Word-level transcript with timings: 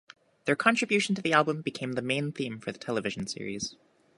Their 0.45 0.55
contribution 0.55 1.13
to 1.13 1.21
the 1.21 1.33
album 1.33 1.61
became 1.61 1.91
the 1.91 2.01
main 2.01 2.31
theme 2.31 2.59
for 2.59 2.71
the 2.71 2.79
television 2.79 3.27
series. 3.27 3.75